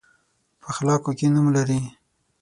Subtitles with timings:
[0.61, 1.79] په اخلاقو کې نوم لري.